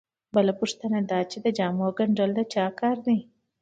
بله 0.35 0.53
پوښتنه 0.59 0.97
دا 1.11 1.19
چې 1.31 1.37
د 1.45 1.47
جامو 1.57 1.87
ګنډل 1.97 2.31
د 2.37 2.39
چا 2.53 2.65
کار 2.79 2.97
دی 3.05 3.17